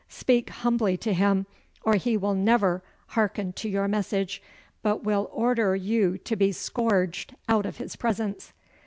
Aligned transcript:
'Speak 0.07 0.49
humbly 0.49 0.97
to 0.97 1.13
him 1.13 1.45
or 1.83 1.93
he 1.93 2.17
will 2.17 2.33
never 2.33 2.81
hearken 3.09 3.53
to 3.53 3.69
your 3.69 3.87
message, 3.87 4.41
but 4.81 5.03
will 5.03 5.29
order 5.31 5.75
you 5.75 6.17
to 6.17 6.35
be 6.35 6.51
scourged 6.51 7.35
out 7.47 7.67
of 7.67 7.77
his 7.77 7.95
presence. 7.95 8.51